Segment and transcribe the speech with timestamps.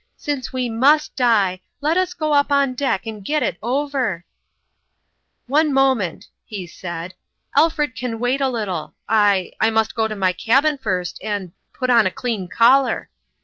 [0.17, 4.25] Since we must die, let us go up on deck and get it over!""
[5.55, 7.13] One moment," he said;"
[7.55, 8.95] Alfred can wait a little.
[9.07, 13.11] I I must go to my cabin first, and put on a clean collar."